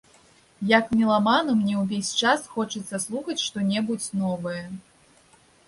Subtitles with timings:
[0.77, 4.61] Як меламану, мне ўвесь час хочацца слухаць што-небудзь новае.